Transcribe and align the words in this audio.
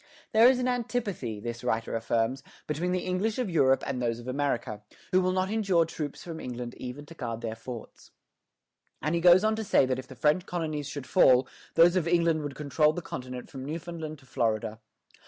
"There 0.31 0.49
is 0.49 0.57
an 0.57 0.67
antipathy," 0.67 1.39
this 1.39 1.63
writer 1.63 1.95
affirms, 1.95 2.41
"between 2.65 2.91
the 2.91 3.05
English 3.05 3.37
of 3.37 3.51
Europe 3.51 3.83
and 3.85 4.01
those 4.01 4.17
of 4.17 4.27
America, 4.27 4.81
who 5.11 5.21
will 5.21 5.31
not 5.31 5.51
endure 5.51 5.85
troops 5.85 6.23
from 6.23 6.39
England 6.39 6.73
even 6.77 7.05
to 7.05 7.13
guard 7.13 7.41
their 7.41 7.53
forts;" 7.55 8.09
and 8.99 9.13
he 9.13 9.21
goes 9.21 9.43
on 9.43 9.55
to 9.57 9.63
say 9.63 9.85
that 9.85 9.99
if 9.99 10.07
the 10.07 10.15
French 10.15 10.47
colonies 10.47 10.89
should 10.89 11.05
fall, 11.05 11.47
those 11.75 11.95
of 11.95 12.07
England 12.07 12.41
would 12.41 12.55
control 12.55 12.93
the 12.93 13.03
continent 13.03 13.51
from 13.51 13.63
Newfoundland 13.63 14.17
to 14.17 14.25
Florida. 14.25 14.79